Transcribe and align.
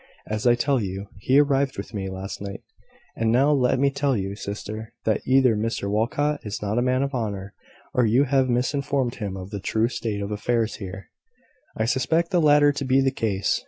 As 0.25 0.47
I 0.47 0.55
tell 0.55 0.81
you, 0.81 1.09
he 1.19 1.37
arrived 1.39 1.77
with 1.77 1.93
me, 1.93 2.09
last 2.09 2.41
night." 2.41 2.63
"And 3.15 3.31
now 3.31 3.51
let 3.51 3.77
me 3.77 3.91
tell 3.91 4.17
you, 4.17 4.35
sister, 4.35 4.93
that 5.05 5.21
either 5.27 5.55
Mr 5.55 5.91
Walcot 5.91 6.39
is 6.43 6.59
not 6.59 6.79
a 6.79 6.81
man 6.81 7.03
of 7.03 7.13
honour, 7.13 7.53
or 7.93 8.03
you 8.03 8.23
have 8.23 8.49
misinformed 8.49 9.13
him 9.17 9.37
of 9.37 9.51
the 9.51 9.59
true 9.59 9.89
state 9.89 10.19
of 10.23 10.31
affairs 10.31 10.77
here: 10.77 11.11
I 11.77 11.85
suspect 11.85 12.31
the 12.31 12.41
latter 12.41 12.71
to 12.71 12.83
be 12.83 12.99
the 12.99 13.11
case. 13.11 13.59